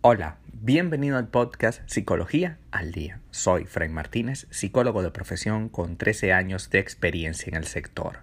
Hola, 0.00 0.36
bienvenido 0.52 1.18
al 1.18 1.26
podcast 1.26 1.82
Psicología 1.86 2.56
al 2.70 2.92
Día. 2.92 3.18
Soy 3.32 3.64
Frank 3.64 3.90
Martínez, 3.90 4.46
psicólogo 4.50 5.02
de 5.02 5.10
profesión 5.10 5.68
con 5.68 5.96
13 5.96 6.32
años 6.32 6.70
de 6.70 6.78
experiencia 6.78 7.50
en 7.50 7.56
el 7.56 7.64
sector. 7.64 8.20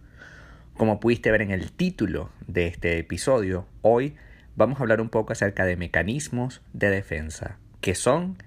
Como 0.78 1.02
pudiste 1.02 1.32
ver 1.32 1.42
en 1.42 1.52
el 1.52 1.74
título 1.74 2.30
de 2.48 2.68
este 2.68 2.98
episodio, 2.98 3.68
hoy 3.82 4.16
vamos 4.56 4.80
a 4.80 4.84
hablar 4.84 5.02
un 5.02 5.10
poco 5.10 5.34
acerca 5.34 5.66
de 5.66 5.76
mecanismos 5.76 6.62
de 6.72 6.90
defensa, 6.90 7.58
qué 7.82 7.94
son, 7.94 8.38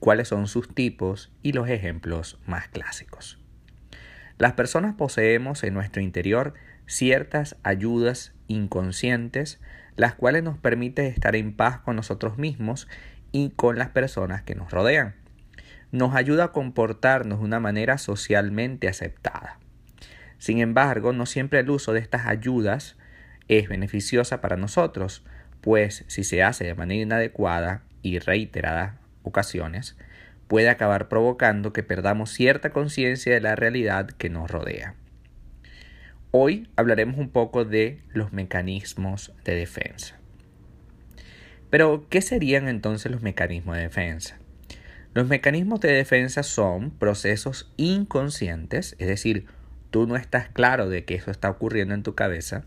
cuáles 0.00 0.28
son 0.28 0.48
sus 0.48 0.74
tipos 0.74 1.30
y 1.42 1.52
los 1.52 1.68
ejemplos 1.68 2.40
más 2.46 2.68
clásicos. 2.68 3.38
Las 4.38 4.54
personas 4.54 4.94
poseemos 4.94 5.62
en 5.62 5.74
nuestro 5.74 6.00
interior 6.00 6.54
ciertas 6.86 7.56
ayudas 7.62 8.32
inconscientes 8.48 9.60
las 9.96 10.14
cuales 10.14 10.42
nos 10.42 10.58
permiten 10.58 11.06
estar 11.06 11.34
en 11.36 11.54
paz 11.54 11.78
con 11.78 11.96
nosotros 11.96 12.38
mismos 12.38 12.86
y 13.32 13.50
con 13.50 13.78
las 13.78 13.88
personas 13.90 14.42
que 14.42 14.54
nos 14.54 14.70
rodean. 14.70 15.14
Nos 15.90 16.14
ayuda 16.14 16.44
a 16.44 16.52
comportarnos 16.52 17.38
de 17.38 17.44
una 17.44 17.60
manera 17.60 17.98
socialmente 17.98 18.88
aceptada. 18.88 19.58
Sin 20.38 20.58
embargo, 20.58 21.12
no 21.12 21.24
siempre 21.24 21.60
el 21.60 21.70
uso 21.70 21.92
de 21.92 22.00
estas 22.00 22.26
ayudas 22.26 22.96
es 23.48 23.68
beneficiosa 23.68 24.40
para 24.40 24.56
nosotros, 24.56 25.24
pues 25.62 26.04
si 26.08 26.24
se 26.24 26.42
hace 26.42 26.64
de 26.64 26.74
manera 26.74 27.02
inadecuada 27.02 27.82
y 28.02 28.18
reiterada 28.18 28.98
ocasiones, 29.22 29.96
puede 30.46 30.68
acabar 30.68 31.08
provocando 31.08 31.72
que 31.72 31.82
perdamos 31.82 32.30
cierta 32.30 32.70
conciencia 32.70 33.32
de 33.32 33.40
la 33.40 33.56
realidad 33.56 34.08
que 34.10 34.28
nos 34.28 34.50
rodea. 34.50 34.94
Hoy 36.32 36.68
hablaremos 36.76 37.18
un 37.18 37.30
poco 37.30 37.64
de 37.64 38.02
los 38.12 38.32
mecanismos 38.32 39.32
de 39.44 39.54
defensa. 39.54 40.18
Pero, 41.70 42.06
¿qué 42.10 42.20
serían 42.20 42.68
entonces 42.68 43.10
los 43.10 43.22
mecanismos 43.22 43.76
de 43.76 43.82
defensa? 43.82 44.38
Los 45.14 45.28
mecanismos 45.28 45.80
de 45.80 45.92
defensa 45.92 46.42
son 46.42 46.90
procesos 46.90 47.72
inconscientes, 47.76 48.96
es 48.98 49.08
decir, 49.08 49.46
tú 49.90 50.06
no 50.06 50.16
estás 50.16 50.48
claro 50.48 50.88
de 50.88 51.04
que 51.04 51.14
eso 51.14 51.30
está 51.30 51.48
ocurriendo 51.48 51.94
en 51.94 52.02
tu 52.02 52.14
cabeza. 52.14 52.64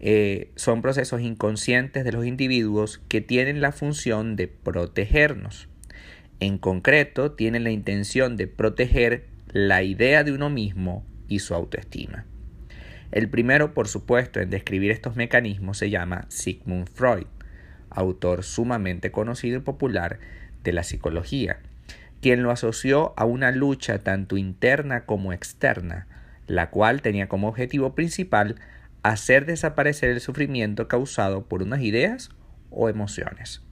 Eh, 0.00 0.50
son 0.56 0.82
procesos 0.82 1.20
inconscientes 1.20 2.04
de 2.04 2.12
los 2.12 2.26
individuos 2.26 3.00
que 3.08 3.20
tienen 3.20 3.60
la 3.60 3.72
función 3.72 4.36
de 4.36 4.48
protegernos. 4.48 5.68
En 6.40 6.58
concreto, 6.58 7.32
tienen 7.32 7.62
la 7.62 7.70
intención 7.70 8.36
de 8.36 8.48
proteger 8.48 9.28
la 9.52 9.84
idea 9.84 10.24
de 10.24 10.32
uno 10.32 10.50
mismo 10.50 11.04
y 11.32 11.38
su 11.38 11.54
autoestima. 11.54 12.24
El 13.10 13.28
primero, 13.28 13.74
por 13.74 13.88
supuesto, 13.88 14.40
en 14.40 14.50
describir 14.50 14.90
estos 14.90 15.16
mecanismos 15.16 15.78
se 15.78 15.90
llama 15.90 16.26
Sigmund 16.28 16.88
Freud, 16.88 17.26
autor 17.90 18.42
sumamente 18.42 19.10
conocido 19.10 19.58
y 19.58 19.60
popular 19.60 20.18
de 20.62 20.72
la 20.72 20.82
psicología, 20.82 21.58
quien 22.20 22.42
lo 22.42 22.50
asoció 22.50 23.12
a 23.16 23.24
una 23.24 23.50
lucha 23.50 23.98
tanto 23.98 24.36
interna 24.36 25.04
como 25.04 25.32
externa, 25.32 26.06
la 26.46 26.70
cual 26.70 27.02
tenía 27.02 27.28
como 27.28 27.48
objetivo 27.48 27.94
principal 27.94 28.56
hacer 29.02 29.46
desaparecer 29.46 30.10
el 30.10 30.20
sufrimiento 30.20 30.88
causado 30.88 31.44
por 31.46 31.62
unas 31.62 31.80
ideas 31.80 32.30
o 32.70 32.88
emociones. 32.88 33.62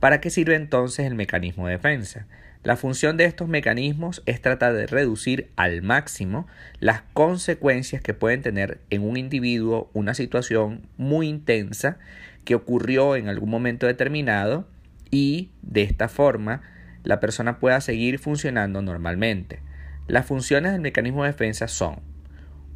¿Para 0.00 0.20
qué 0.20 0.30
sirve 0.30 0.56
entonces 0.56 1.06
el 1.06 1.14
mecanismo 1.14 1.66
de 1.66 1.74
defensa? 1.74 2.26
La 2.62 2.76
función 2.76 3.16
de 3.16 3.24
estos 3.24 3.48
mecanismos 3.48 4.22
es 4.24 4.40
tratar 4.40 4.74
de 4.74 4.86
reducir 4.86 5.50
al 5.56 5.82
máximo 5.82 6.46
las 6.78 7.02
consecuencias 7.12 8.02
que 8.02 8.14
pueden 8.14 8.42
tener 8.42 8.80
en 8.90 9.02
un 9.02 9.16
individuo 9.16 9.90
una 9.94 10.14
situación 10.14 10.86
muy 10.96 11.28
intensa 11.28 11.98
que 12.44 12.54
ocurrió 12.54 13.16
en 13.16 13.28
algún 13.28 13.50
momento 13.50 13.86
determinado 13.86 14.68
y 15.10 15.50
de 15.62 15.82
esta 15.82 16.08
forma 16.08 16.62
la 17.02 17.18
persona 17.18 17.58
pueda 17.58 17.80
seguir 17.80 18.20
funcionando 18.20 18.80
normalmente. 18.80 19.60
Las 20.06 20.26
funciones 20.26 20.70
del 20.70 20.80
mecanismo 20.80 21.24
de 21.24 21.30
defensa 21.30 21.66
son 21.66 22.00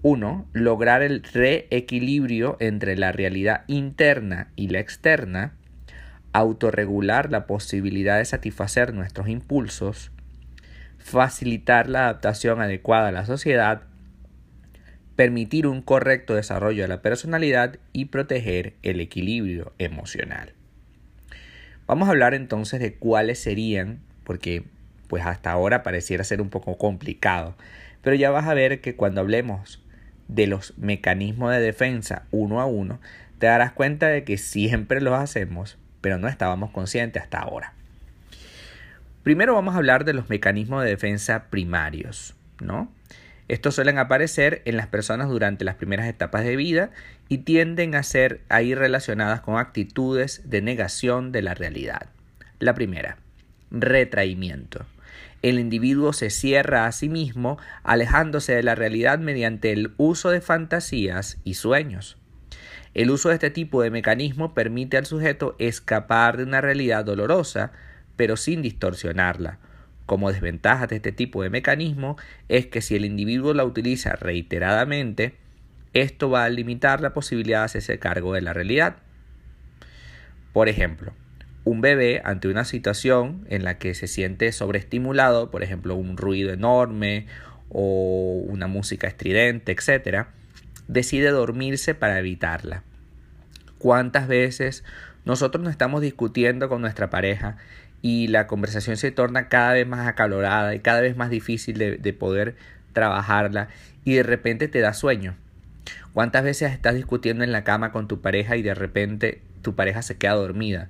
1. 0.02 0.48
Lograr 0.52 1.02
el 1.02 1.22
reequilibrio 1.22 2.56
entre 2.60 2.96
la 2.96 3.12
realidad 3.12 3.64
interna 3.66 4.52
y 4.56 4.68
la 4.68 4.80
externa 4.80 5.55
autorregular 6.36 7.30
la 7.30 7.46
posibilidad 7.46 8.18
de 8.18 8.24
satisfacer 8.26 8.92
nuestros 8.92 9.28
impulsos, 9.28 10.10
facilitar 10.98 11.88
la 11.88 12.04
adaptación 12.04 12.60
adecuada 12.60 13.08
a 13.08 13.12
la 13.12 13.24
sociedad, 13.24 13.82
permitir 15.16 15.66
un 15.66 15.80
correcto 15.80 16.34
desarrollo 16.34 16.82
de 16.82 16.88
la 16.88 17.00
personalidad 17.00 17.78
y 17.94 18.06
proteger 18.06 18.74
el 18.82 19.00
equilibrio 19.00 19.72
emocional. 19.78 20.52
Vamos 21.86 22.06
a 22.06 22.10
hablar 22.10 22.34
entonces 22.34 22.80
de 22.80 22.94
cuáles 22.94 23.38
serían, 23.38 24.00
porque 24.22 24.64
pues 25.08 25.24
hasta 25.24 25.52
ahora 25.52 25.82
pareciera 25.82 26.22
ser 26.22 26.42
un 26.42 26.50
poco 26.50 26.76
complicado, 26.76 27.56
pero 28.02 28.14
ya 28.14 28.30
vas 28.30 28.46
a 28.46 28.54
ver 28.54 28.82
que 28.82 28.94
cuando 28.94 29.22
hablemos 29.22 29.82
de 30.28 30.48
los 30.48 30.76
mecanismos 30.76 31.52
de 31.52 31.60
defensa 31.60 32.26
uno 32.30 32.60
a 32.60 32.66
uno, 32.66 33.00
te 33.38 33.46
darás 33.46 33.72
cuenta 33.72 34.08
de 34.08 34.24
que 34.24 34.36
siempre 34.36 35.00
los 35.00 35.18
hacemos 35.18 35.78
pero 36.00 36.18
no 36.18 36.28
estábamos 36.28 36.70
conscientes 36.70 37.22
hasta 37.22 37.38
ahora. 37.38 37.72
Primero 39.22 39.54
vamos 39.54 39.74
a 39.74 39.78
hablar 39.78 40.04
de 40.04 40.12
los 40.12 40.28
mecanismos 40.28 40.84
de 40.84 40.90
defensa 40.90 41.46
primarios, 41.50 42.34
¿no? 42.60 42.90
Estos 43.48 43.76
suelen 43.76 43.98
aparecer 43.98 44.62
en 44.64 44.76
las 44.76 44.88
personas 44.88 45.28
durante 45.28 45.64
las 45.64 45.76
primeras 45.76 46.06
etapas 46.06 46.44
de 46.44 46.56
vida 46.56 46.90
y 47.28 47.38
tienden 47.38 47.94
a 47.94 48.02
ser 48.02 48.40
ahí 48.48 48.74
relacionadas 48.74 49.40
con 49.40 49.56
actitudes 49.58 50.42
de 50.44 50.62
negación 50.62 51.32
de 51.32 51.42
la 51.42 51.54
realidad. 51.54 52.06
La 52.58 52.74
primera, 52.74 53.18
retraimiento. 53.70 54.86
El 55.42 55.60
individuo 55.60 56.12
se 56.12 56.30
cierra 56.30 56.86
a 56.86 56.92
sí 56.92 57.08
mismo 57.08 57.58
alejándose 57.84 58.52
de 58.54 58.62
la 58.62 58.74
realidad 58.74 59.18
mediante 59.18 59.72
el 59.72 59.92
uso 59.96 60.30
de 60.30 60.40
fantasías 60.40 61.38
y 61.44 61.54
sueños. 61.54 62.16
El 62.96 63.10
uso 63.10 63.28
de 63.28 63.34
este 63.34 63.50
tipo 63.50 63.82
de 63.82 63.90
mecanismo 63.90 64.54
permite 64.54 64.96
al 64.96 65.04
sujeto 65.04 65.54
escapar 65.58 66.38
de 66.38 66.44
una 66.44 66.62
realidad 66.62 67.04
dolorosa, 67.04 67.72
pero 68.16 68.38
sin 68.38 68.62
distorsionarla. 68.62 69.58
Como 70.06 70.32
desventaja 70.32 70.86
de 70.86 70.96
este 70.96 71.12
tipo 71.12 71.42
de 71.42 71.50
mecanismo 71.50 72.16
es 72.48 72.64
que 72.68 72.80
si 72.80 72.96
el 72.96 73.04
individuo 73.04 73.52
la 73.52 73.66
utiliza 73.66 74.16
reiteradamente, 74.16 75.34
esto 75.92 76.30
va 76.30 76.44
a 76.44 76.48
limitar 76.48 77.02
la 77.02 77.12
posibilidad 77.12 77.58
de 77.58 77.64
hacerse 77.66 77.98
cargo 77.98 78.32
de 78.32 78.40
la 78.40 78.54
realidad. 78.54 78.96
Por 80.54 80.70
ejemplo, 80.70 81.12
un 81.64 81.82
bebé 81.82 82.22
ante 82.24 82.48
una 82.48 82.64
situación 82.64 83.44
en 83.50 83.62
la 83.62 83.76
que 83.76 83.92
se 83.92 84.06
siente 84.06 84.50
sobreestimulado, 84.52 85.50
por 85.50 85.62
ejemplo, 85.62 85.96
un 85.96 86.16
ruido 86.16 86.50
enorme 86.50 87.26
o 87.68 88.42
una 88.48 88.68
música 88.68 89.06
estridente, 89.06 89.72
etc., 89.72 90.28
decide 90.88 91.30
dormirse 91.30 91.94
para 91.94 92.18
evitarla. 92.18 92.82
¿Cuántas 93.78 94.28
veces 94.28 94.84
nosotros 95.24 95.62
nos 95.62 95.72
estamos 95.72 96.00
discutiendo 96.00 96.68
con 96.68 96.80
nuestra 96.80 97.10
pareja 97.10 97.56
y 98.02 98.28
la 98.28 98.46
conversación 98.46 98.96
se 98.96 99.10
torna 99.10 99.48
cada 99.48 99.72
vez 99.72 99.86
más 99.86 100.06
acalorada 100.06 100.74
y 100.74 100.80
cada 100.80 101.00
vez 101.00 101.16
más 101.16 101.30
difícil 101.30 101.78
de, 101.78 101.96
de 101.96 102.12
poder 102.12 102.56
trabajarla 102.92 103.68
y 104.04 104.14
de 104.14 104.22
repente 104.22 104.68
te 104.68 104.80
da 104.80 104.94
sueño? 104.94 105.36
¿Cuántas 106.14 106.44
veces 106.44 106.72
estás 106.72 106.94
discutiendo 106.94 107.44
en 107.44 107.52
la 107.52 107.64
cama 107.64 107.92
con 107.92 108.08
tu 108.08 108.20
pareja 108.20 108.56
y 108.56 108.62
de 108.62 108.74
repente 108.74 109.42
tu 109.62 109.74
pareja 109.74 110.02
se 110.02 110.16
queda 110.16 110.34
dormida? 110.34 110.88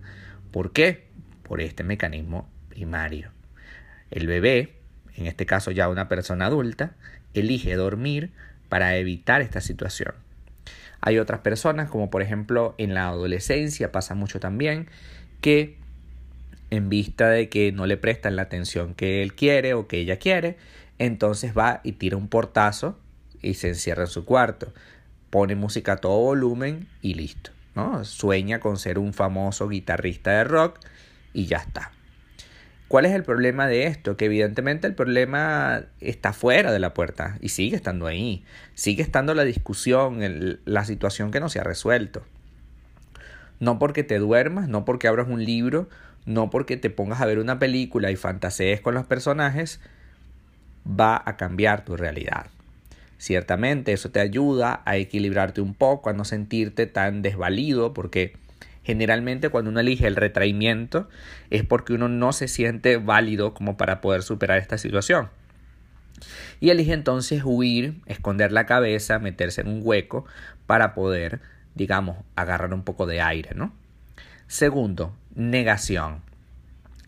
¿Por 0.52 0.72
qué? 0.72 1.06
Por 1.42 1.60
este 1.60 1.82
mecanismo 1.82 2.48
primario. 2.68 3.30
El 4.10 4.26
bebé, 4.26 4.74
en 5.16 5.26
este 5.26 5.46
caso 5.46 5.70
ya 5.70 5.88
una 5.88 6.08
persona 6.08 6.46
adulta, 6.46 6.92
elige 7.34 7.74
dormir 7.74 8.30
para 8.68 8.96
evitar 8.96 9.40
esta 9.40 9.60
situación. 9.60 10.14
Hay 11.00 11.18
otras 11.18 11.40
personas, 11.40 11.88
como 11.90 12.10
por 12.10 12.22
ejemplo 12.22 12.74
en 12.78 12.94
la 12.94 13.08
adolescencia 13.08 13.92
pasa 13.92 14.14
mucho 14.14 14.40
también, 14.40 14.88
que 15.40 15.76
en 16.70 16.88
vista 16.88 17.28
de 17.28 17.48
que 17.48 17.72
no 17.72 17.86
le 17.86 17.96
prestan 17.96 18.36
la 18.36 18.42
atención 18.42 18.94
que 18.94 19.22
él 19.22 19.34
quiere 19.34 19.74
o 19.74 19.86
que 19.86 19.98
ella 19.98 20.18
quiere, 20.18 20.56
entonces 20.98 21.56
va 21.56 21.80
y 21.84 21.92
tira 21.92 22.16
un 22.16 22.28
portazo 22.28 22.98
y 23.42 23.54
se 23.54 23.68
encierra 23.68 24.04
en 24.04 24.08
su 24.08 24.24
cuarto, 24.24 24.72
pone 25.30 25.54
música 25.54 25.92
a 25.92 25.96
todo 25.98 26.18
volumen 26.18 26.88
y 27.02 27.14
listo. 27.14 27.50
¿no? 27.74 28.04
Sueña 28.04 28.58
con 28.58 28.78
ser 28.78 28.98
un 28.98 29.12
famoso 29.12 29.68
guitarrista 29.68 30.30
de 30.32 30.44
rock 30.44 30.80
y 31.32 31.46
ya 31.46 31.58
está. 31.58 31.92
¿Cuál 32.88 33.04
es 33.04 33.12
el 33.12 33.24
problema 33.24 33.66
de 33.66 33.86
esto? 33.86 34.16
Que 34.16 34.26
evidentemente 34.26 34.86
el 34.86 34.94
problema 34.94 35.86
está 36.00 36.32
fuera 36.32 36.70
de 36.70 36.78
la 36.78 36.94
puerta 36.94 37.36
y 37.40 37.48
sigue 37.48 37.74
estando 37.74 38.06
ahí. 38.06 38.44
Sigue 38.74 39.02
estando 39.02 39.34
la 39.34 39.42
discusión, 39.42 40.20
la 40.64 40.84
situación 40.84 41.32
que 41.32 41.40
no 41.40 41.48
se 41.48 41.58
ha 41.58 41.64
resuelto. 41.64 42.22
No 43.58 43.80
porque 43.80 44.04
te 44.04 44.18
duermas, 44.18 44.68
no 44.68 44.84
porque 44.84 45.08
abras 45.08 45.26
un 45.28 45.44
libro, 45.44 45.88
no 46.26 46.48
porque 46.48 46.76
te 46.76 46.90
pongas 46.90 47.20
a 47.20 47.26
ver 47.26 47.40
una 47.40 47.58
película 47.58 48.12
y 48.12 48.16
fantasees 48.16 48.80
con 48.80 48.94
los 48.94 49.06
personajes, 49.06 49.80
va 50.88 51.20
a 51.24 51.36
cambiar 51.36 51.84
tu 51.84 51.96
realidad. 51.96 52.46
Ciertamente 53.18 53.92
eso 53.92 54.10
te 54.10 54.20
ayuda 54.20 54.82
a 54.84 54.96
equilibrarte 54.96 55.60
un 55.60 55.74
poco, 55.74 56.10
a 56.10 56.12
no 56.12 56.24
sentirte 56.24 56.86
tan 56.86 57.22
desvalido, 57.22 57.94
porque 57.94 58.34
Generalmente 58.86 59.48
cuando 59.48 59.72
uno 59.72 59.80
elige 59.80 60.06
el 60.06 60.14
retraimiento 60.14 61.08
es 61.50 61.64
porque 61.64 61.92
uno 61.92 62.08
no 62.08 62.32
se 62.32 62.46
siente 62.46 62.98
válido 62.98 63.52
como 63.52 63.76
para 63.76 64.00
poder 64.00 64.22
superar 64.22 64.58
esta 64.58 64.78
situación. 64.78 65.28
Y 66.60 66.70
elige 66.70 66.92
entonces 66.92 67.42
huir, 67.44 68.00
esconder 68.06 68.52
la 68.52 68.64
cabeza, 68.64 69.18
meterse 69.18 69.62
en 69.62 69.66
un 69.66 69.80
hueco 69.82 70.24
para 70.68 70.94
poder, 70.94 71.40
digamos, 71.74 72.18
agarrar 72.36 72.72
un 72.72 72.84
poco 72.84 73.06
de 73.06 73.20
aire, 73.20 73.56
¿no? 73.56 73.74
Segundo, 74.46 75.16
negación. 75.34 76.22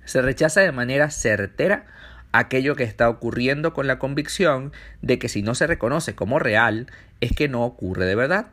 Se 0.04 0.20
rechaza 0.20 0.62
de 0.62 0.72
manera 0.72 1.10
certera 1.10 1.86
aquello 2.32 2.74
que 2.74 2.82
está 2.82 3.08
ocurriendo 3.08 3.72
con 3.72 3.86
la 3.86 4.00
convicción 4.00 4.72
de 5.00 5.20
que 5.20 5.28
si 5.28 5.42
no 5.42 5.54
se 5.54 5.68
reconoce 5.68 6.16
como 6.16 6.40
real, 6.40 6.88
es 7.20 7.30
que 7.30 7.48
no 7.48 7.62
ocurre 7.64 8.04
de 8.04 8.16
verdad. 8.16 8.48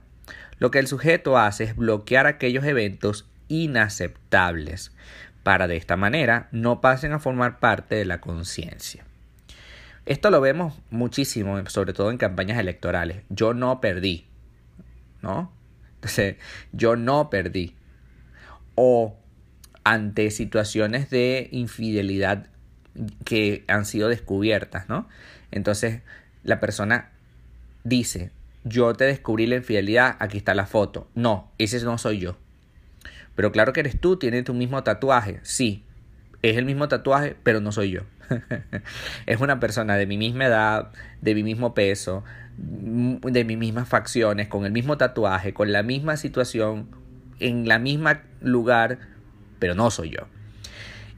Lo 0.59 0.71
que 0.71 0.79
el 0.79 0.87
sujeto 0.87 1.37
hace 1.37 1.65
es 1.65 1.75
bloquear 1.75 2.27
aquellos 2.27 2.63
eventos 2.65 3.27
inaceptables 3.47 4.91
para 5.43 5.67
de 5.67 5.77
esta 5.77 5.95
manera 5.95 6.47
no 6.51 6.81
pasen 6.81 7.13
a 7.13 7.19
formar 7.19 7.59
parte 7.59 7.93
de 7.93 8.05
la 8.05 8.19
conciencia. 8.19 9.05
Esto 10.05 10.31
lo 10.31 10.41
vemos 10.41 10.79
muchísimo, 10.89 11.63
sobre 11.67 11.93
todo 11.93 12.09
en 12.09 12.17
campañas 12.17 12.57
electorales. 12.57 13.23
Yo 13.29 13.53
no 13.53 13.79
perdí, 13.79 14.25
¿no? 15.21 15.51
Entonces, 15.95 16.37
yo 16.71 16.95
no 16.95 17.29
perdí. 17.29 17.75
O 18.73 19.15
ante 19.83 20.31
situaciones 20.31 21.11
de 21.11 21.47
infidelidad 21.51 22.47
que 23.23 23.65
han 23.67 23.85
sido 23.85 24.09
descubiertas, 24.09 24.89
¿no? 24.89 25.07
Entonces, 25.51 26.01
la 26.43 26.59
persona 26.59 27.11
dice, 27.83 28.31
yo 28.65 28.93
te 28.93 29.05
descubrí 29.05 29.45
la 29.45 29.55
infidelidad, 29.55 30.17
aquí 30.19 30.37
está 30.37 30.53
la 30.55 30.65
foto. 30.65 31.07
No, 31.13 31.51
ese 31.59 31.81
no 31.85 31.97
soy 31.97 32.19
yo. 32.19 32.35
Pero 33.35 33.51
claro 33.51 33.73
que 33.73 33.81
eres 33.81 33.99
tú, 33.99 34.17
tienes 34.17 34.43
tu 34.43 34.53
mismo 34.53 34.83
tatuaje. 34.83 35.39
Sí, 35.43 35.83
es 36.41 36.57
el 36.57 36.65
mismo 36.65 36.87
tatuaje, 36.87 37.35
pero 37.43 37.61
no 37.61 37.71
soy 37.71 37.91
yo. 37.91 38.01
es 39.27 39.39
una 39.39 39.59
persona 39.59 39.97
de 39.97 40.07
mi 40.07 40.17
misma 40.17 40.47
edad, 40.47 40.91
de 41.21 41.35
mi 41.35 41.43
mismo 41.43 41.75
peso, 41.75 42.23
de 42.57 43.43
mis 43.45 43.57
mismas 43.57 43.87
facciones, 43.87 44.47
con 44.47 44.65
el 44.65 44.71
mismo 44.71 44.97
tatuaje, 44.97 45.53
con 45.53 45.71
la 45.71 45.83
misma 45.83 46.17
situación, 46.17 46.89
en 47.39 47.67
la 47.67 47.77
misma 47.77 48.23
lugar, 48.41 48.97
pero 49.59 49.75
no 49.75 49.91
soy 49.91 50.09
yo. 50.09 50.27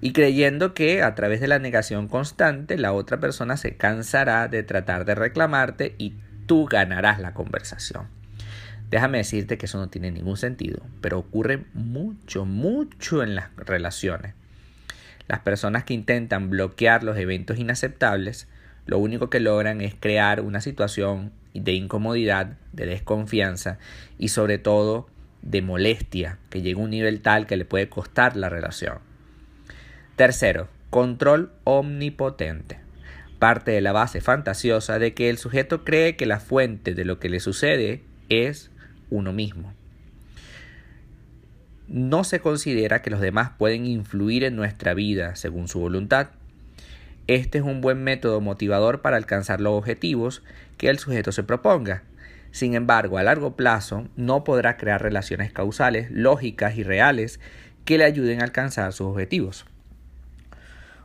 Y 0.02 0.12
creyendo 0.12 0.74
que 0.74 1.02
a 1.02 1.16
través 1.16 1.40
de 1.40 1.48
la 1.48 1.60
negación 1.60 2.08
constante 2.08 2.78
la 2.78 2.92
otra 2.92 3.20
persona 3.20 3.56
se 3.56 3.78
cansará 3.78 4.48
de 4.48 4.64
tratar 4.64 5.06
de 5.06 5.16
reclamarte 5.16 5.96
y 5.98 6.14
tú 6.48 6.66
ganarás 6.66 7.20
la 7.20 7.34
conversación. 7.34 8.08
Déjame 8.90 9.20
decirte 9.20 9.58
que 9.58 9.66
eso 9.66 9.78
no 9.78 9.90
tiene 9.90 10.12
ningún 10.12 10.38
sentido, 10.38 10.82
pero 11.02 11.20
ocurre 11.20 11.66
mucho, 11.74 12.46
mucho 12.46 13.22
en 13.22 13.36
las 13.36 13.56
relaciones. 13.58 14.34
Las 15.28 15.42
personas 15.42 15.84
que 15.84 15.94
intentan 15.94 16.50
bloquear 16.50 17.04
los 17.04 17.18
eventos 17.18 17.60
inaceptables, 17.60 18.48
lo 18.86 18.98
único 18.98 19.30
que 19.30 19.42
logran 19.42 19.82
es 19.82 19.94
crear 19.94 20.40
una 20.40 20.62
situación 20.62 21.34
de 21.54 21.74
incomodidad, 21.74 22.56
de 22.72 22.86
desconfianza 22.86 23.78
y 24.18 24.30
sobre 24.30 24.58
todo 24.58 25.10
de 25.42 25.62
molestia 25.62 26.38
que 26.50 26.62
llega 26.62 26.80
a 26.80 26.84
un 26.84 26.92
nivel 26.92 27.22
tal 27.22 27.46
que 27.46 27.58
le 27.58 27.66
puede 27.66 27.90
costar 27.90 28.38
la 28.38 28.48
relación. 28.48 29.00
Tercero, 30.16 30.70
control 30.90 31.52
omnipotente 31.66 32.87
parte 33.40 33.72
de 33.72 33.82
la 33.82 33.92
base 33.92 34.22
fantasiosa 34.22 35.00
de 35.00 35.14
que 35.14 35.30
el 35.30 35.38
sujeto 35.38 35.84
cree 35.84 36.16
que 36.16 36.26
la 36.26 36.40
fuente 36.40 36.94
de 36.94 37.06
lo 37.06 37.20
que 37.20 37.30
le 37.30 37.40
sucede 37.40 38.04
es 38.30 38.72
uno 39.10 39.34
mismo. 39.34 39.74
No 41.88 42.24
se 42.24 42.40
considera 42.40 43.02
que 43.02 43.10
los 43.10 43.22
demás 43.22 43.52
pueden 43.58 43.86
influir 43.86 44.44
en 44.44 44.56
nuestra 44.56 44.94
vida 44.94 45.36
según 45.36 45.68
su 45.68 45.80
voluntad. 45.80 46.30
Este 47.28 47.60
es 47.60 47.64
un 47.64 47.82
buen 47.82 48.04
método 48.04 48.42
motivador 48.42 49.02
para 49.02 49.18
alcanzar 49.18 49.62
los 49.62 49.74
objetivos 49.74 50.44
que 50.78 50.90
el 50.90 51.00
sujeto 51.00 51.32
se 51.32 51.44
proponga. 51.44 52.04
Sin 52.52 52.74
embargo, 52.74 53.18
a 53.18 53.24
largo 53.24 53.56
plazo 53.56 54.08
no 54.16 54.44
podrá 54.44 54.78
crear 54.78 55.02
relaciones 55.02 55.52
causales 55.52 56.10
lógicas 56.12 56.78
y 56.78 56.84
reales 56.84 57.40
que 57.86 57.98
le 57.98 58.04
ayuden 58.04 58.42
a 58.42 58.46
alcanzar 58.46 58.92
sus 58.94 59.08
objetivos. 59.08 59.66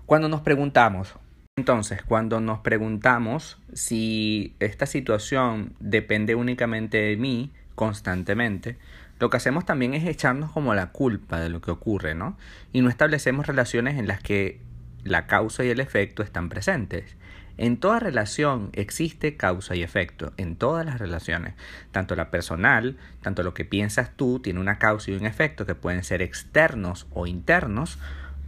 Cuando 0.07 0.29
nos 0.29 0.41
preguntamos, 0.41 1.15
entonces, 1.63 2.03
cuando 2.03 2.41
nos 2.41 2.59
preguntamos 2.59 3.57
si 3.73 4.57
esta 4.59 4.85
situación 4.85 5.75
depende 5.79 6.35
únicamente 6.35 6.99
de 6.99 7.17
mí 7.17 7.53
constantemente, 7.77 8.79
lo 9.21 9.31
que 9.31 9.37
hacemos 9.37 9.65
también 9.65 9.95
es 9.95 10.05
echarnos 10.05 10.51
como 10.51 10.75
la 10.75 10.91
culpa 10.91 11.39
de 11.39 11.51
lo 11.51 11.61
que 11.61 11.71
ocurre, 11.71 12.17
¿no? 12.17 12.37
Y 12.73 12.81
no 12.81 12.89
establecemos 12.89 13.47
relaciones 13.47 13.97
en 13.97 14.09
las 14.09 14.21
que 14.21 14.59
la 15.05 15.29
causa 15.29 15.65
y 15.65 15.69
el 15.69 15.79
efecto 15.79 16.25
están 16.25 16.49
presentes. 16.49 17.15
En 17.59 17.77
toda 17.77 18.01
relación 18.01 18.71
existe 18.73 19.37
causa 19.37 19.77
y 19.77 19.85
efecto, 19.85 20.33
en 20.39 20.57
todas 20.57 20.85
las 20.85 20.99
relaciones, 20.99 21.55
tanto 21.93 22.17
la 22.17 22.33
personal, 22.33 22.97
tanto 23.21 23.45
lo 23.45 23.55
que 23.55 23.65
piensas 23.65 24.11
tú 24.17 24.41
tiene 24.41 24.59
una 24.59 24.81
causa 24.81 25.13
y 25.13 25.15
un 25.15 25.27
efecto 25.27 25.65
que 25.65 25.77
pueden 25.77 26.03
ser 26.03 26.23
externos 26.23 27.07
o 27.13 27.29
internos, 27.29 28.01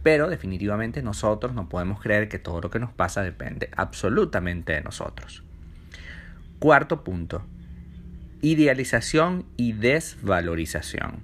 pero 0.05 0.29
definitivamente 0.29 1.01
nosotros 1.01 1.55
no 1.55 1.67
podemos 1.67 1.99
creer 1.99 2.29
que 2.29 2.37
todo 2.37 2.61
lo 2.61 2.69
que 2.69 2.77
nos 2.77 2.93
pasa 2.93 3.23
depende 3.23 3.71
absolutamente 3.75 4.73
de 4.73 4.83
nosotros. 4.83 5.41
Cuarto 6.59 7.03
punto. 7.03 7.43
Idealización 8.39 9.47
y 9.57 9.73
desvalorización. 9.73 11.23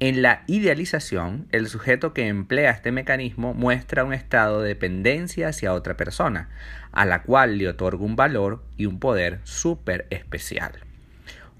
En 0.00 0.20
la 0.20 0.44
idealización, 0.46 1.48
el 1.50 1.66
sujeto 1.66 2.12
que 2.12 2.28
emplea 2.28 2.72
este 2.72 2.92
mecanismo 2.92 3.54
muestra 3.54 4.04
un 4.04 4.12
estado 4.12 4.60
de 4.60 4.68
dependencia 4.68 5.48
hacia 5.48 5.72
otra 5.72 5.96
persona, 5.96 6.50
a 6.92 7.06
la 7.06 7.22
cual 7.22 7.56
le 7.56 7.70
otorga 7.70 8.04
un 8.04 8.16
valor 8.16 8.62
y 8.76 8.84
un 8.84 9.00
poder 9.00 9.40
súper 9.44 10.06
especial. 10.10 10.72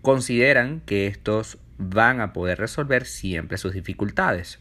Consideran 0.02 0.82
que 0.84 1.06
estos 1.06 1.56
van 1.78 2.20
a 2.20 2.34
poder 2.34 2.58
resolver 2.58 3.06
siempre 3.06 3.56
sus 3.56 3.72
dificultades. 3.72 4.58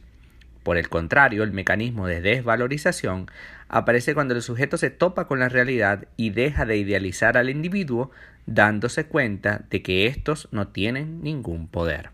Por 0.64 0.78
el 0.78 0.90
contrario, 0.90 1.44
el 1.44 1.52
mecanismo 1.52 2.08
de 2.08 2.22
desvalorización 2.22 3.28
aparece 3.68 4.14
cuando 4.14 4.34
el 4.34 4.42
sujeto 4.42 4.78
se 4.78 4.90
topa 4.90 5.28
con 5.28 5.40
la 5.40 5.50
realidad 5.50 6.06
y 6.16 6.30
deja 6.30 6.66
de 6.66 6.78
idealizar 6.78 7.38
al 7.38 7.50
individuo 7.50 8.12
dándose 8.46 9.06
cuenta 9.06 9.62
de 9.70 9.82
que 9.82 10.08
estos 10.08 10.48
no 10.52 10.70
tienen 10.70 11.22
ningún 11.22 11.68
poder. 11.68 12.12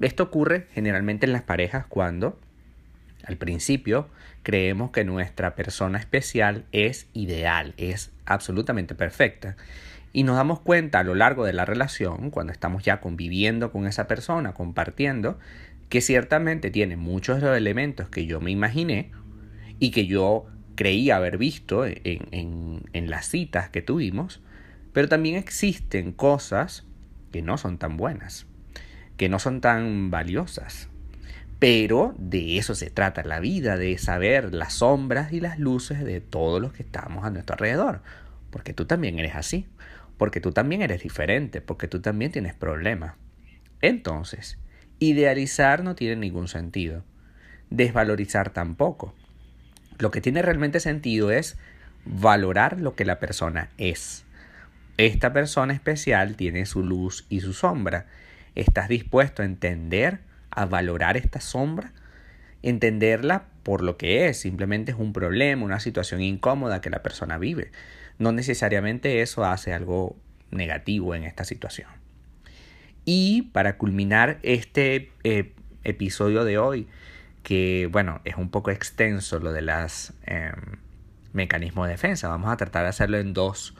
Esto 0.00 0.24
ocurre 0.24 0.66
generalmente 0.72 1.26
en 1.26 1.32
las 1.32 1.42
parejas 1.42 1.86
cuando, 1.88 2.38
al 3.24 3.36
principio, 3.36 4.08
creemos 4.44 4.92
que 4.92 5.04
nuestra 5.04 5.54
persona 5.56 5.98
especial 5.98 6.64
es 6.72 7.08
ideal, 7.14 7.74
es 7.76 8.12
absolutamente 8.24 8.94
perfecta. 8.94 9.56
Y 10.12 10.22
nos 10.22 10.36
damos 10.36 10.60
cuenta 10.60 11.00
a 11.00 11.04
lo 11.04 11.14
largo 11.14 11.44
de 11.44 11.52
la 11.52 11.64
relación, 11.64 12.30
cuando 12.30 12.52
estamos 12.52 12.82
ya 12.82 13.00
conviviendo 13.00 13.72
con 13.72 13.86
esa 13.86 14.06
persona, 14.06 14.54
compartiendo, 14.54 15.38
que 15.88 16.00
ciertamente 16.00 16.70
tiene 16.70 16.96
muchos 16.96 17.40
de 17.40 17.48
los 17.48 17.56
elementos 17.56 18.08
que 18.08 18.26
yo 18.26 18.40
me 18.40 18.50
imaginé 18.50 19.10
y 19.78 19.90
que 19.90 20.06
yo 20.06 20.46
creí 20.74 21.10
haber 21.10 21.38
visto 21.38 21.84
en, 21.86 22.84
en, 22.92 23.10
las 23.10 23.26
citas 23.26 23.68
que 23.70 23.82
tuvimos, 23.82 24.40
pero 24.92 25.08
también 25.08 25.36
existen 25.36 26.12
cosas 26.12 26.86
que 27.32 27.42
no 27.42 27.58
son 27.58 27.78
tan 27.78 27.96
buenas, 27.96 28.46
que 29.16 29.28
no 29.28 29.38
son 29.38 29.60
tan 29.60 30.10
valiosas. 30.10 30.88
Pero 31.58 32.14
de 32.18 32.58
eso 32.58 32.76
se 32.76 32.90
trata 32.90 33.24
la 33.24 33.40
vida, 33.40 33.76
de 33.76 33.98
saber 33.98 34.54
las 34.54 34.74
sombras 34.74 35.32
y 35.32 35.40
las 35.40 35.58
luces 35.58 36.04
de 36.04 36.20
todos 36.20 36.62
los 36.62 36.72
que 36.72 36.84
estamos 36.84 37.24
a 37.24 37.30
nuestro 37.30 37.54
alrededor. 37.54 38.02
Porque 38.50 38.72
tú 38.72 38.84
también 38.84 39.18
eres 39.18 39.34
así, 39.34 39.66
porque 40.16 40.40
tú 40.40 40.52
también 40.52 40.82
eres 40.82 41.02
diferente, 41.02 41.60
porque 41.60 41.88
tú 41.88 42.00
también 42.00 42.30
tienes 42.30 42.54
problemas. 42.54 43.14
Entonces, 43.80 44.58
Idealizar 45.00 45.84
no 45.84 45.94
tiene 45.94 46.16
ningún 46.16 46.48
sentido. 46.48 47.04
Desvalorizar 47.70 48.50
tampoco. 48.50 49.14
Lo 49.98 50.10
que 50.10 50.20
tiene 50.20 50.42
realmente 50.42 50.80
sentido 50.80 51.30
es 51.30 51.56
valorar 52.04 52.80
lo 52.80 52.94
que 52.94 53.04
la 53.04 53.20
persona 53.20 53.70
es. 53.78 54.24
Esta 54.96 55.32
persona 55.32 55.72
especial 55.72 56.34
tiene 56.34 56.66
su 56.66 56.82
luz 56.82 57.26
y 57.28 57.40
su 57.40 57.52
sombra. 57.52 58.06
¿Estás 58.56 58.88
dispuesto 58.88 59.42
a 59.42 59.44
entender, 59.44 60.18
a 60.50 60.66
valorar 60.66 61.16
esta 61.16 61.40
sombra? 61.40 61.92
Entenderla 62.62 63.44
por 63.62 63.84
lo 63.84 63.96
que 63.96 64.26
es, 64.26 64.40
simplemente 64.40 64.90
es 64.90 64.98
un 64.98 65.12
problema, 65.12 65.64
una 65.64 65.78
situación 65.78 66.22
incómoda 66.22 66.80
que 66.80 66.90
la 66.90 67.04
persona 67.04 67.38
vive. 67.38 67.70
No 68.18 68.32
necesariamente 68.32 69.22
eso 69.22 69.44
hace 69.44 69.72
algo 69.72 70.16
negativo 70.50 71.14
en 71.14 71.22
esta 71.22 71.44
situación. 71.44 71.97
Y 73.10 73.40
para 73.40 73.78
culminar 73.78 74.38
este 74.42 75.12
eh, 75.24 75.54
episodio 75.82 76.44
de 76.44 76.58
hoy, 76.58 76.88
que 77.42 77.88
bueno, 77.90 78.20
es 78.26 78.36
un 78.36 78.50
poco 78.50 78.70
extenso 78.70 79.38
lo 79.38 79.50
de 79.50 79.62
los 79.62 80.12
em, 80.26 80.76
mecanismos 81.32 81.86
de 81.86 81.92
defensa, 81.92 82.28
vamos 82.28 82.50
a 82.50 82.58
tratar 82.58 82.82
de 82.82 82.90
hacerlo 82.90 83.16
en 83.16 83.32
dos 83.32 83.74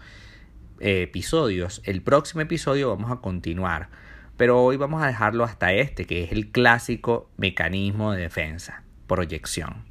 eh, 0.81 1.03
episodios. 1.03 1.83
El 1.85 2.01
próximo 2.01 2.41
episodio 2.41 2.89
vamos 2.89 3.13
a 3.13 3.17
continuar. 3.17 3.91
pero 4.39 4.63
hoy 4.63 4.79
vamos 4.79 5.03
a 5.03 5.07
dejarlo 5.07 5.45
hasta 5.45 5.75
este, 5.75 6.07
que 6.07 6.25
es 6.25 6.33
el 6.33 6.51
clásico 6.51 7.29
mecanismo 7.37 8.13
de 8.13 8.23
defensa, 8.23 8.83
proyección. 9.07 9.85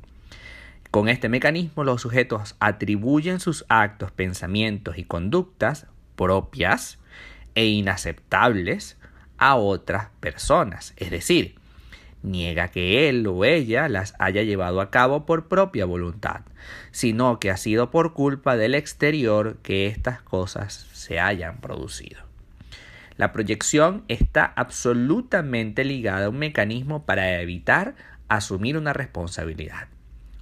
Con 0.89 1.09
este 1.09 1.29
mecanismo 1.29 1.83
los 1.83 2.01
sujetos 2.01 2.55
atribuyen 2.59 3.39
sus 3.39 3.65
actos, 3.69 4.09
pensamientos 4.09 4.97
y 4.97 5.03
conductas 5.03 5.85
propias 6.15 6.97
e 7.53 7.65
inaceptables 7.65 8.96
a 9.37 9.55
otras 9.55 10.09
personas, 10.19 10.93
es 10.97 11.11
decir, 11.11 11.55
niega 12.23 12.69
que 12.69 13.09
él 13.09 13.25
o 13.27 13.45
ella 13.45 13.89
las 13.89 14.13
haya 14.19 14.43
llevado 14.43 14.81
a 14.81 14.89
cabo 14.89 15.25
por 15.25 15.47
propia 15.47 15.85
voluntad, 15.85 16.41
sino 16.91 17.39
que 17.39 17.51
ha 17.51 17.57
sido 17.57 17.91
por 17.91 18.13
culpa 18.13 18.57
del 18.57 18.75
exterior 18.75 19.57
que 19.63 19.87
estas 19.87 20.21
cosas 20.21 20.87
se 20.93 21.19
hayan 21.19 21.59
producido. 21.59 22.21
La 23.17 23.31
proyección 23.31 24.03
está 24.07 24.45
absolutamente 24.45 25.83
ligada 25.83 26.27
a 26.27 26.29
un 26.29 26.37
mecanismo 26.37 27.05
para 27.05 27.41
evitar 27.41 27.95
asumir 28.27 28.77
una 28.77 28.93
responsabilidad. 28.93 29.87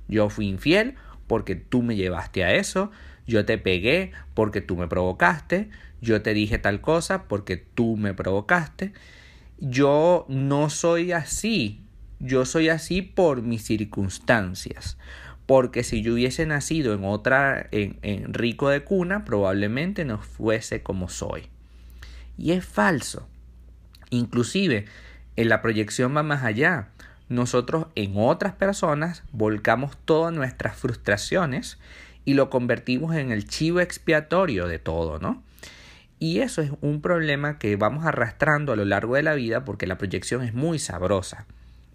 Yo 0.07 0.29
fui 0.29 0.47
infiel 0.47 0.95
porque 1.27 1.55
tú 1.55 1.81
me 1.81 1.95
llevaste 1.95 2.43
a 2.43 2.53
eso, 2.53 2.91
yo 3.27 3.45
te 3.45 3.57
pegué 3.57 4.11
porque 4.33 4.61
tú 4.61 4.75
me 4.75 4.87
provocaste, 4.87 5.69
yo 6.01 6.21
te 6.21 6.33
dije 6.33 6.57
tal 6.57 6.81
cosa 6.81 7.23
porque 7.23 7.57
tú 7.57 7.97
me 7.97 8.13
provocaste. 8.13 8.93
Yo 9.57 10.25
no 10.27 10.69
soy 10.69 11.11
así, 11.11 11.81
yo 12.19 12.45
soy 12.45 12.69
así 12.69 13.01
por 13.01 13.41
mis 13.41 13.63
circunstancias. 13.63 14.97
Porque 15.45 15.83
si 15.83 16.01
yo 16.01 16.13
hubiese 16.13 16.45
nacido 16.45 16.93
en 16.93 17.03
otra, 17.03 17.67
en, 17.71 18.33
rico 18.33 18.69
de 18.69 18.83
cuna, 18.83 19.25
probablemente 19.25 20.03
no 20.03 20.17
fuese 20.19 20.81
como 20.81 21.07
soy. 21.07 21.49
Y 22.37 22.51
es 22.51 22.65
falso. 22.65 23.27
Inclusive, 24.09 24.85
en 25.35 25.49
la 25.49 25.61
proyección 25.61 26.15
va 26.15 26.23
más 26.23 26.43
allá. 26.43 26.89
Nosotros 27.29 27.87
en 27.95 28.13
otras 28.15 28.53
personas 28.53 29.23
volcamos 29.31 29.97
todas 30.05 30.33
nuestras 30.33 30.77
frustraciones 30.77 31.77
y 32.25 32.33
lo 32.33 32.49
convertimos 32.49 33.15
en 33.15 33.31
el 33.31 33.47
chivo 33.47 33.79
expiatorio 33.79 34.67
de 34.67 34.79
todo, 34.79 35.19
¿no? 35.19 35.43
Y 36.19 36.39
eso 36.39 36.61
es 36.61 36.71
un 36.81 37.01
problema 37.01 37.59
que 37.59 37.75
vamos 37.75 38.05
arrastrando 38.05 38.73
a 38.73 38.75
lo 38.75 38.85
largo 38.85 39.15
de 39.15 39.23
la 39.23 39.35
vida 39.35 39.63
porque 39.63 39.87
la 39.87 39.97
proyección 39.97 40.43
es 40.43 40.53
muy 40.53 40.79
sabrosa. 40.79 41.45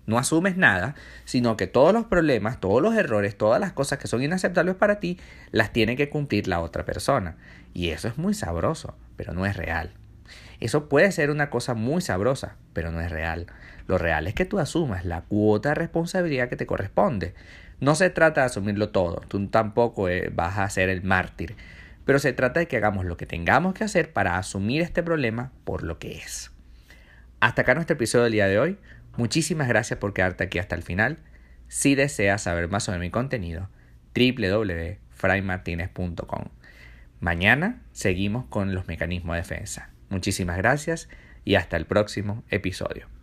No 0.06 0.18
asumes 0.18 0.56
nada, 0.56 0.94
sino 1.24 1.56
que 1.56 1.66
todos 1.66 1.92
los 1.92 2.04
problemas, 2.04 2.60
todos 2.60 2.82
los 2.82 2.94
errores, 2.94 3.36
todas 3.36 3.60
las 3.60 3.72
cosas 3.72 3.98
que 3.98 4.08
son 4.08 4.22
inaceptables 4.22 4.74
para 4.74 5.00
ti, 5.00 5.18
las 5.52 5.72
tiene 5.72 5.96
que 5.96 6.08
cumplir 6.08 6.48
la 6.48 6.60
otra 6.60 6.84
persona. 6.84 7.36
Y 7.74 7.90
eso 7.90 8.08
es 8.08 8.18
muy 8.18 8.34
sabroso, 8.34 8.96
pero 9.16 9.32
no 9.32 9.46
es 9.46 9.56
real. 9.56 9.92
Eso 10.58 10.88
puede 10.88 11.10
ser 11.12 11.30
una 11.30 11.48
cosa 11.48 11.74
muy 11.74 12.02
sabrosa, 12.02 12.56
pero 12.72 12.90
no 12.92 13.00
es 13.00 13.10
real. 13.10 13.46
Lo 13.86 13.98
real 13.98 14.26
es 14.26 14.34
que 14.34 14.44
tú 14.44 14.58
asumas 14.58 15.04
la 15.04 15.22
cuota 15.22 15.70
de 15.70 15.74
responsabilidad 15.76 16.48
que 16.48 16.56
te 16.56 16.66
corresponde. 16.66 17.34
No 17.80 17.94
se 17.94 18.10
trata 18.10 18.42
de 18.42 18.46
asumirlo 18.46 18.90
todo, 18.90 19.22
tú 19.28 19.46
tampoco 19.48 20.08
eh, 20.08 20.30
vas 20.32 20.58
a 20.58 20.68
ser 20.68 20.90
el 20.90 21.02
mártir, 21.02 21.56
pero 22.04 22.18
se 22.18 22.32
trata 22.32 22.58
de 22.60 22.68
que 22.68 22.76
hagamos 22.76 23.06
lo 23.06 23.16
que 23.16 23.26
tengamos 23.26 23.74
que 23.74 23.84
hacer 23.84 24.12
para 24.12 24.36
asumir 24.36 24.82
este 24.82 25.02
problema 25.02 25.52
por 25.64 25.82
lo 25.82 25.98
que 25.98 26.18
es. 26.18 26.50
Hasta 27.40 27.62
acá 27.62 27.74
nuestro 27.74 27.94
episodio 27.94 28.24
del 28.24 28.32
día 28.32 28.48
de 28.48 28.58
hoy. 28.58 28.76
Muchísimas 29.16 29.66
gracias 29.66 29.98
por 29.98 30.12
quedarte 30.12 30.44
aquí 30.44 30.58
hasta 30.58 30.76
el 30.76 30.82
final. 30.82 31.16
Si 31.68 31.94
deseas 31.94 32.42
saber 32.42 32.68
más 32.68 32.84
sobre 32.84 32.98
mi 32.98 33.08
contenido, 33.10 33.70
www.fraymartinez.com. 34.14 36.44
Mañana 37.20 37.80
seguimos 37.92 38.44
con 38.46 38.74
los 38.74 38.88
mecanismos 38.88 39.36
de 39.36 39.42
defensa. 39.42 39.90
Muchísimas 40.10 40.58
gracias 40.58 41.08
y 41.44 41.54
hasta 41.54 41.76
el 41.76 41.86
próximo 41.86 42.42
episodio. 42.50 43.19